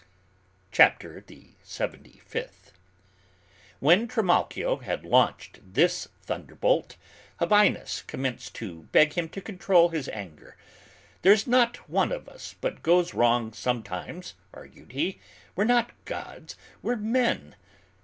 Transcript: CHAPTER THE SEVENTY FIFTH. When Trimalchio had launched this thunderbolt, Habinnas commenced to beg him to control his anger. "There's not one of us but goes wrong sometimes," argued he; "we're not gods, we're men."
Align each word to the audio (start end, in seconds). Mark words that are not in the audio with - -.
CHAPTER 0.71 1.23
THE 1.27 1.49
SEVENTY 1.61 2.23
FIFTH. 2.25 2.71
When 3.79 4.07
Trimalchio 4.07 4.77
had 4.77 5.05
launched 5.05 5.59
this 5.75 6.07
thunderbolt, 6.23 6.95
Habinnas 7.39 8.01
commenced 8.07 8.55
to 8.55 8.87
beg 8.91 9.13
him 9.13 9.29
to 9.29 9.41
control 9.41 9.89
his 9.89 10.09
anger. 10.09 10.57
"There's 11.21 11.45
not 11.45 11.87
one 11.87 12.11
of 12.11 12.27
us 12.27 12.55
but 12.61 12.81
goes 12.81 13.13
wrong 13.13 13.53
sometimes," 13.53 14.33
argued 14.55 14.93
he; 14.93 15.19
"we're 15.55 15.65
not 15.65 15.91
gods, 16.05 16.55
we're 16.81 16.95
men." 16.95 17.53